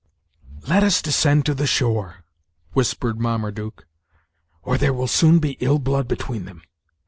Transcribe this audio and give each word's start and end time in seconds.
"Let 0.67 0.81
us 0.81 0.99
descend 0.99 1.45
to 1.45 1.53
the 1.53 1.67
shore," 1.67 2.23
whispered 2.73 3.19
Marmaduke, 3.19 3.85
"or 4.63 4.75
there 4.79 4.93
will 4.93 5.05
soon 5.05 5.37
be 5.37 5.57
ill 5.59 5.77
blood 5.77 6.07
between 6.07 6.45
them. 6.45 6.63